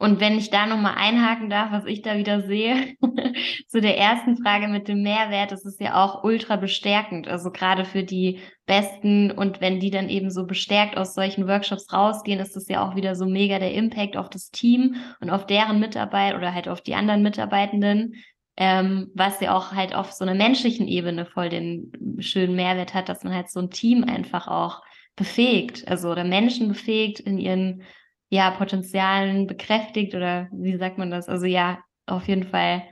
[0.06, 2.94] Und wenn ich da nochmal einhaken darf, was ich da wieder sehe,
[3.68, 7.28] zu der ersten Frage mit dem Mehrwert, das ist ja auch ultra bestärkend.
[7.28, 11.92] Also gerade für die Besten und wenn die dann eben so bestärkt aus solchen Workshops
[11.92, 15.48] rausgehen, ist das ja auch wieder so mega der Impact auf das Team und auf
[15.48, 18.14] deren Mitarbeit oder halt auf die anderen Mitarbeitenden,
[18.58, 23.10] ähm, was ja auch halt auf so einer menschlichen Ebene voll den schönen Mehrwert hat,
[23.10, 24.84] dass man halt so ein Team einfach auch
[25.16, 27.82] befähigt, also oder Menschen befähigt in ihren
[28.30, 31.30] ja, Potenzialen bekräftigt oder wie sagt man das?
[31.30, 32.84] Also ja, auf jeden Fall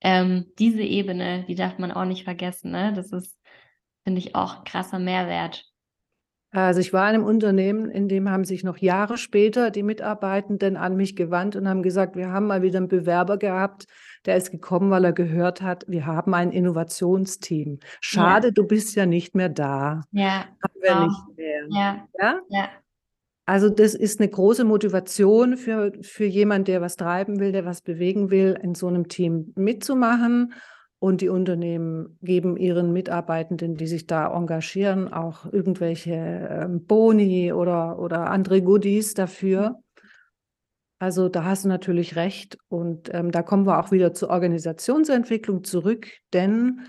[0.00, 2.70] ähm, diese Ebene, die darf man auch nicht vergessen.
[2.70, 2.92] Ne?
[2.94, 3.38] Das ist,
[4.04, 5.66] finde ich, auch krasser Mehrwert.
[6.52, 10.76] Also ich war in einem Unternehmen, in dem haben sich noch Jahre später die Mitarbeitenden
[10.76, 13.86] an mich gewandt und haben gesagt, wir haben mal wieder einen Bewerber gehabt,
[14.26, 17.78] der ist gekommen, weil er gehört hat, wir haben ein Innovationsteam.
[18.00, 18.52] Schade, ja.
[18.52, 20.02] du bist ja nicht mehr da.
[20.10, 20.46] Ja.
[20.62, 21.66] Haben wir nicht mehr.
[21.68, 22.08] Ja.
[22.18, 22.40] ja.
[22.48, 22.68] ja.
[23.50, 27.82] Also das ist eine große Motivation für, für jemanden, der was treiben will, der was
[27.82, 30.52] bewegen will, in so einem Team mitzumachen.
[31.00, 37.98] Und die Unternehmen geben ihren Mitarbeitenden, die sich da engagieren, auch irgendwelche ähm, Boni oder,
[37.98, 39.82] oder andere Goodies dafür.
[41.00, 42.56] Also da hast du natürlich recht.
[42.68, 46.82] Und ähm, da kommen wir auch wieder zur Organisationsentwicklung zurück, denn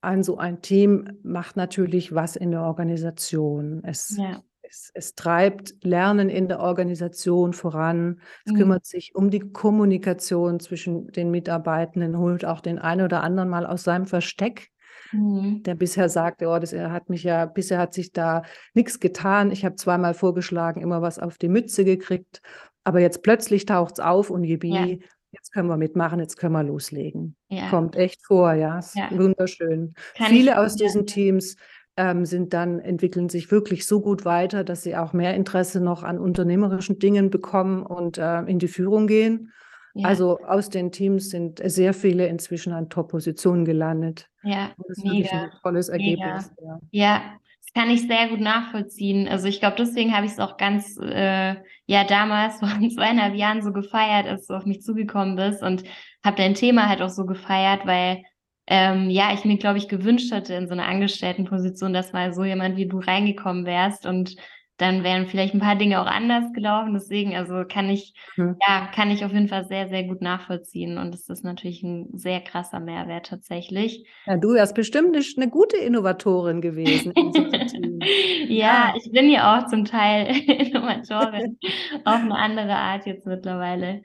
[0.00, 3.82] ein so ein Team macht natürlich was in der Organisation.
[3.84, 4.40] Es ja.
[4.70, 8.20] Es, es, treibt Lernen in der Organisation voran.
[8.44, 8.56] Es mhm.
[8.56, 13.64] kümmert sich um die Kommunikation zwischen den Mitarbeitenden, holt auch den einen oder anderen mal
[13.64, 14.68] aus seinem Versteck,
[15.12, 15.62] mhm.
[15.62, 18.42] der bisher sagte, oh, das hat mich ja, bisher hat sich da
[18.74, 19.50] nichts getan.
[19.50, 22.42] Ich habe zweimal vorgeschlagen, immer was auf die Mütze gekriegt,
[22.84, 24.86] aber jetzt plötzlich taucht es auf und Jibi, ja.
[25.32, 27.36] jetzt können wir mitmachen, jetzt können wir loslegen.
[27.48, 27.70] Ja.
[27.70, 29.10] Kommt echt vor, ja, ja.
[29.12, 29.94] wunderschön.
[30.16, 31.56] Kann Viele aus diesen Teams
[31.98, 36.04] ähm, sind dann, entwickeln sich wirklich so gut weiter, dass sie auch mehr Interesse noch
[36.04, 39.52] an unternehmerischen Dingen bekommen und äh, in die Führung gehen.
[39.94, 40.06] Ja.
[40.06, 44.28] Also aus den Teams sind sehr viele inzwischen an Top-Positionen gelandet.
[44.44, 46.52] Ja, das ist mega, wirklich ein tolles Ergebnis.
[46.62, 46.78] Ja.
[46.92, 47.22] ja.
[47.64, 49.26] das kann ich sehr gut nachvollziehen.
[49.26, 51.56] Also ich glaube, deswegen habe ich es auch ganz, äh,
[51.86, 55.82] ja, damals vor zweieinhalb Jahren so gefeiert, als du auf mich zugekommen bist und
[56.24, 58.22] habe dein Thema halt auch so gefeiert, weil
[58.70, 62.44] ähm, ja, ich mir, glaube ich, gewünscht hatte in so einer Angestelltenposition, dass mal so
[62.44, 64.36] jemand wie du reingekommen wärst und
[64.76, 66.94] dann wären vielleicht ein paar Dinge auch anders gelaufen.
[66.94, 68.56] Deswegen, also kann ich, mhm.
[68.66, 70.98] ja, kann ich auf jeden Fall sehr, sehr gut nachvollziehen.
[70.98, 74.06] Und es ist natürlich ein sehr krasser Mehrwert tatsächlich.
[74.26, 77.12] Ja, du wärst bestimmt eine, eine gute Innovatorin gewesen.
[78.48, 81.58] ja, ja, ich bin ja auch zum Teil Innovatorin
[82.04, 84.02] auf eine andere Art jetzt mittlerweile.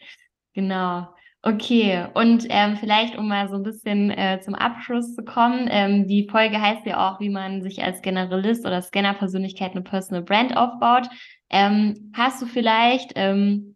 [0.53, 1.07] Genau.
[1.45, 6.07] Okay, und ähm, vielleicht, um mal so ein bisschen äh, zum Abschluss zu kommen, ähm,
[6.07, 10.55] die Folge heißt ja auch, wie man sich als Generalist oder Scanner-Persönlichkeit eine Personal Brand
[10.55, 11.09] aufbaut.
[11.49, 13.75] Ähm, hast du vielleicht, ähm,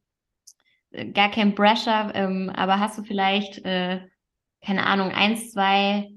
[1.14, 4.00] gar kein Pressure, ähm, aber hast du vielleicht, äh,
[4.66, 6.10] keine Ahnung, eins, zwei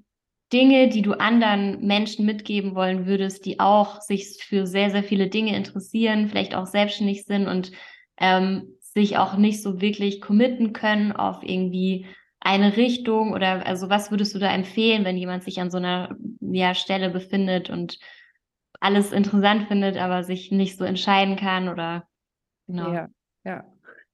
[0.53, 5.29] Dinge, die du anderen Menschen mitgeben wollen würdest, die auch sich für sehr, sehr viele
[5.29, 7.73] Dinge interessieren, vielleicht auch selbstständig sind und
[8.19, 12.07] ähm, sich auch nicht so wirklich committen können auf irgendwie
[12.39, 16.17] eine Richtung oder also was würdest du da empfehlen, wenn jemand sich an so einer
[16.41, 17.99] ja, Stelle befindet und
[18.81, 22.09] alles interessant findet, aber sich nicht so entscheiden kann oder
[22.67, 22.93] genau.
[22.93, 23.09] Ja,
[23.45, 23.65] ja.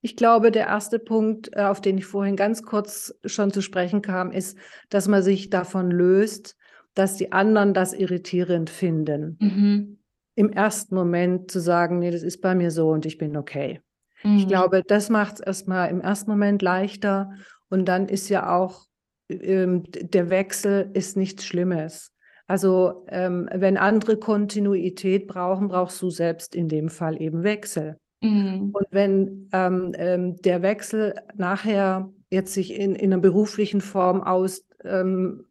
[0.03, 4.03] Ich glaube, der erste Punkt, äh, auf den ich vorhin ganz kurz schon zu sprechen
[4.03, 4.57] kam, ist,
[4.89, 6.57] dass man sich davon löst,
[6.95, 9.37] dass die anderen das irritierend finden.
[9.41, 9.99] Mhm.
[10.37, 13.81] Im ersten Moment zu sagen, nee, das ist bei mir so und ich bin okay.
[14.27, 14.39] Mhm.
[14.39, 17.31] Ich glaube, das macht es erstmal im ersten Moment leichter.
[17.69, 18.87] Und dann ist ja auch
[19.29, 22.13] ähm, der Wechsel ist nichts Schlimmes.
[22.49, 27.99] Also ähm, wenn andere Kontinuität brauchen, brauchst du selbst in dem Fall eben Wechsel.
[28.23, 28.71] Mhm.
[28.73, 34.65] Und wenn ähm, ähm der Wechsel nachher jetzt sich in, in einer beruflichen Form aus,
[34.85, 35.47] ähm,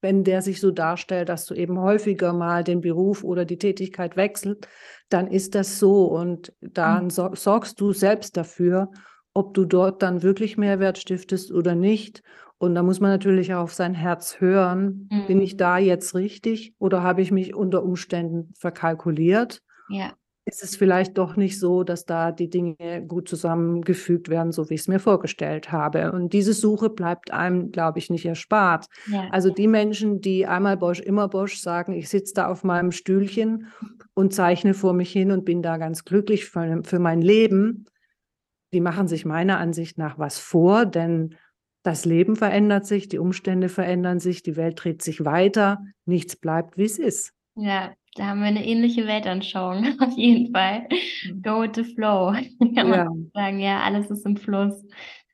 [0.00, 4.16] wenn der sich so darstellt, dass du eben häufiger mal den Beruf oder die Tätigkeit
[4.16, 4.68] wechselt,
[5.08, 7.10] dann ist das so und dann mhm.
[7.10, 8.90] sor sorgst du selbst dafür,
[9.34, 12.22] ob du dort dann wirklich Mehrwert stiftest oder nicht.
[12.58, 15.08] Und da muss man natürlich auch auf sein Herz hören.
[15.10, 15.26] Mhm.
[15.26, 15.58] Bin ich mhm.
[15.58, 19.62] da jetzt richtig oder habe ich mich unter Umständen verkalkuliert?
[19.88, 20.12] Ja
[20.48, 24.74] ist es vielleicht doch nicht so, dass da die Dinge gut zusammengefügt werden, so wie
[24.74, 26.12] ich es mir vorgestellt habe.
[26.12, 28.86] Und diese Suche bleibt einem, glaube ich, nicht erspart.
[29.06, 29.28] Ja.
[29.30, 33.66] Also die Menschen, die einmal Bosch, immer Bosch sagen, ich sitze da auf meinem Stühlchen
[34.14, 37.84] und zeichne vor mich hin und bin da ganz glücklich für, für mein Leben,
[38.72, 41.36] die machen sich meiner Ansicht nach was vor, denn
[41.82, 46.76] das Leben verändert sich, die Umstände verändern sich, die Welt dreht sich weiter, nichts bleibt,
[46.76, 47.32] wie es ist.
[47.54, 50.88] Ja, da haben wir eine ähnliche Weltanschauung, auf jeden Fall.
[51.26, 51.42] Mhm.
[51.42, 52.32] Go with the flow,
[52.74, 53.04] kann ja.
[53.04, 53.60] man sagen.
[53.60, 54.84] Ja, alles ist im Fluss.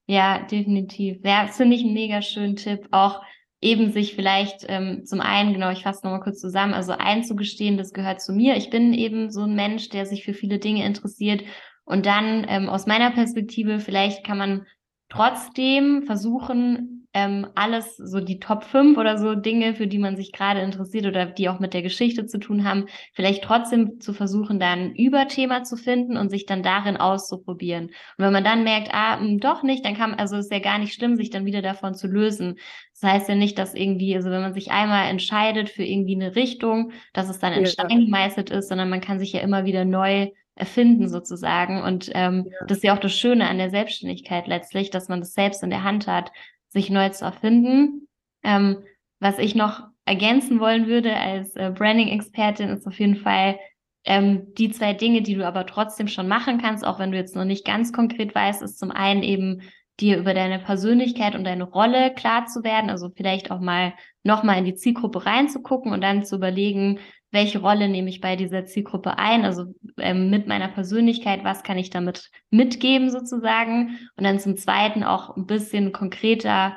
[0.07, 1.19] Ja, definitiv.
[1.25, 2.89] Ja, das finde ich einen mega schönen Tipp.
[2.91, 3.23] Auch
[3.61, 7.95] eben sich vielleicht ähm, zum einen, genau, ich fasse nochmal kurz zusammen, also einzugestehen, das
[7.95, 8.57] gehört zu mir.
[8.57, 11.43] Ich bin eben so ein Mensch, der sich für viele Dinge interessiert.
[11.85, 14.67] Und dann ähm, aus meiner Perspektive, vielleicht kann man
[15.09, 20.33] trotzdem versuchen, ähm, alles so die Top 5 oder so Dinge, für die man sich
[20.33, 24.59] gerade interessiert oder die auch mit der Geschichte zu tun haben, vielleicht trotzdem zu versuchen,
[24.59, 27.85] da ein Überthema zu finden und sich dann darin auszuprobieren.
[27.85, 30.59] Und wenn man dann merkt, ah, mh, hm, doch nicht, dann kann, also ist ja
[30.59, 32.59] gar nicht schlimm, sich dann wieder davon zu lösen.
[33.01, 36.35] Das heißt ja nicht, dass irgendwie, also wenn man sich einmal entscheidet für irgendwie eine
[36.35, 37.71] Richtung, dass es dann in ja.
[37.71, 41.83] Stein gemeißelt ist, sondern man kann sich ja immer wieder neu erfinden sozusagen.
[41.83, 42.67] Und ähm, ja.
[42.67, 45.71] das ist ja auch das Schöne an der Selbstständigkeit letztlich, dass man das selbst in
[45.71, 46.33] der Hand hat
[46.75, 48.09] sich neu zu erfinden.
[48.43, 48.85] Ähm,
[49.21, 53.59] was ich noch ergänzen wollen würde als äh, Branding-Expertin ist auf jeden Fall
[54.05, 57.35] ähm, die zwei Dinge, die du aber trotzdem schon machen kannst, auch wenn du jetzt
[57.35, 59.63] noch nicht ganz konkret weißt, ist zum einen eben
[60.01, 64.59] dir über deine Persönlichkeit und deine Rolle klar zu werden, also vielleicht auch mal nochmal
[64.59, 66.99] in die Zielgruppe reinzugucken und dann zu überlegen,
[67.35, 71.77] welche Rolle nehme ich bei dieser Zielgruppe ein, also ähm, mit meiner Persönlichkeit, was kann
[71.77, 73.99] ich damit mitgeben sozusagen?
[74.17, 76.77] Und dann zum Zweiten auch ein bisschen konkreter,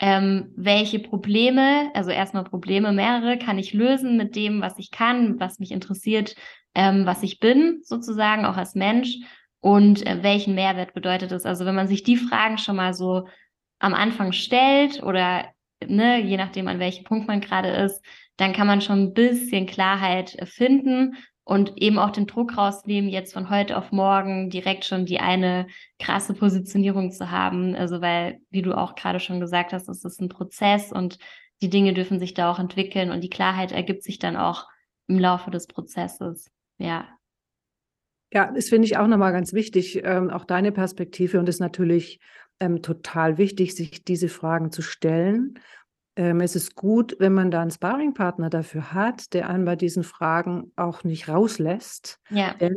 [0.00, 5.38] ähm, welche Probleme, also erstmal Probleme, mehrere, kann ich lösen mit dem, was ich kann,
[5.38, 6.34] was mich interessiert,
[6.74, 9.18] ähm, was ich bin sozusagen, auch als Mensch?
[9.60, 11.44] Und äh, welchen Mehrwert bedeutet es.
[11.44, 13.28] Also wenn man sich die Fragen schon mal so
[13.78, 15.44] am Anfang stellt oder
[15.86, 18.02] ne, je nachdem, an welchem Punkt man gerade ist,
[18.40, 23.34] dann kann man schon ein bisschen Klarheit finden und eben auch den Druck rausnehmen, jetzt
[23.34, 25.66] von heute auf morgen direkt schon die eine
[25.98, 27.74] krasse Positionierung zu haben.
[27.74, 31.18] Also weil, wie du auch gerade schon gesagt hast, es ist ein Prozess und
[31.60, 34.66] die Dinge dürfen sich da auch entwickeln und die Klarheit ergibt sich dann auch
[35.06, 36.50] im Laufe des Prozesses.
[36.78, 37.08] Ja.
[38.32, 41.60] Ja, das finde ich auch nochmal ganz wichtig, ähm, auch deine Perspektive und es ist
[41.60, 42.20] natürlich
[42.58, 45.58] ähm, total wichtig, sich diese Fragen zu stellen
[46.20, 50.02] ähm, es ist gut, wenn man da einen Sparringpartner dafür hat, der einen bei diesen
[50.02, 52.20] Fragen auch nicht rauslässt.
[52.28, 52.52] Ja.
[52.60, 52.76] Denn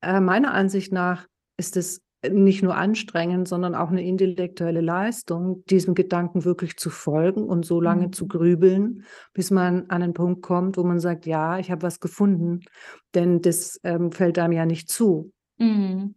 [0.00, 5.96] äh, meiner Ansicht nach ist es nicht nur anstrengend, sondern auch eine intellektuelle Leistung, diesem
[5.96, 8.12] Gedanken wirklich zu folgen und so lange mhm.
[8.12, 11.98] zu grübeln, bis man an einen Punkt kommt, wo man sagt, ja, ich habe was
[11.98, 12.60] gefunden,
[13.12, 15.32] denn das ähm, fällt einem ja nicht zu.
[15.58, 16.14] Mhm.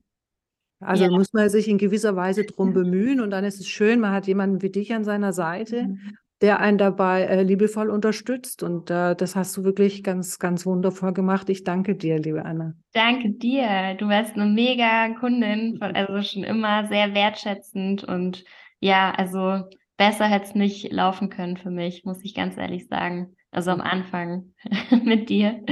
[0.79, 1.09] Also ja.
[1.09, 4.27] muss man sich in gewisser Weise drum bemühen und dann ist es schön, man hat
[4.27, 8.63] jemanden wie dich an seiner Seite, mhm der einen dabei äh, liebevoll unterstützt.
[8.63, 11.49] Und äh, das hast du wirklich ganz, ganz wundervoll gemacht.
[11.49, 12.73] Ich danke dir, liebe Anna.
[12.93, 13.95] Danke dir.
[13.97, 18.43] Du warst eine mega Kundin, also schon immer sehr wertschätzend und
[18.79, 19.63] ja, also
[19.97, 23.35] besser hätte es nicht laufen können für mich, muss ich ganz ehrlich sagen.
[23.51, 24.53] Also am Anfang
[25.03, 25.63] mit dir.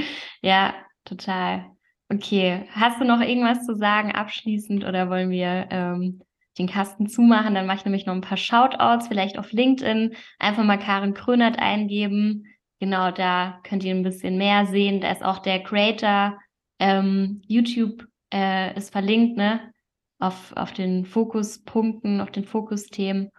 [0.41, 1.65] Ja, total.
[2.09, 6.21] Okay, hast du noch irgendwas zu sagen abschließend oder wollen wir ähm,
[6.57, 7.55] den Kasten zumachen.
[7.55, 10.15] Dann mache ich nämlich noch ein paar Shoutouts, vielleicht auf LinkedIn.
[10.39, 12.45] Einfach mal Karin Krönert eingeben.
[12.79, 15.01] Genau, da könnt ihr ein bisschen mehr sehen.
[15.01, 16.39] Da ist auch der Creator.
[16.79, 19.73] Ähm, YouTube äh, ist verlinkt, ne?
[20.19, 23.31] Auf, auf den Fokuspunkten, auf den Fokusthemen.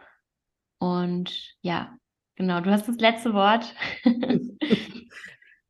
[0.78, 1.96] Und ja,
[2.36, 3.74] genau, du hast das letzte Wort.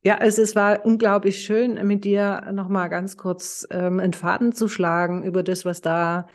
[0.03, 4.67] Ja, es, es war unglaublich schön, mit dir nochmal ganz kurz ähm, einen Faden zu
[4.67, 6.27] schlagen über das, was da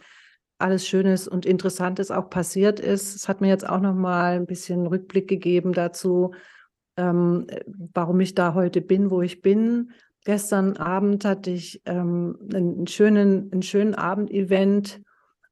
[0.57, 3.15] alles Schönes und Interessantes auch passiert ist.
[3.15, 6.33] Es hat mir jetzt auch noch mal ein bisschen Rückblick gegeben dazu,
[6.97, 7.47] ähm,
[7.93, 9.91] warum ich da heute bin, wo ich bin.
[10.23, 15.01] Gestern Abend hatte ich ähm, einen schönen, einen schönen Abendevent,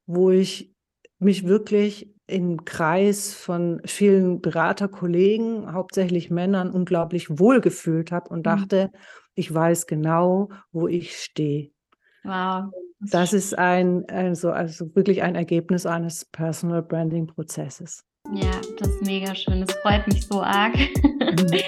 [0.06, 0.72] wo ich
[1.18, 8.42] mich wirklich im Kreis von vielen Beraterkollegen, hauptsächlich Männern, unglaublich wohlgefühlt habe und mhm.
[8.44, 8.90] dachte,
[9.34, 11.70] ich weiß genau, wo ich stehe.
[12.22, 12.72] Wow.
[13.10, 18.04] Das ist ein, also, also wirklich ein Ergebnis eines Personal Branding Prozesses.
[18.32, 19.64] Ja, das ist mega schön.
[19.66, 20.74] Das freut mich so arg.
[20.76, 21.60] Mhm.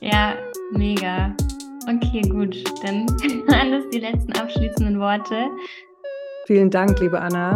[0.00, 0.34] ja,
[0.72, 1.34] mega.
[1.88, 2.62] Okay, gut.
[2.82, 3.06] Dann
[3.48, 5.48] waren das die letzten abschließenden Worte.
[6.46, 7.54] Vielen Dank, liebe Anna.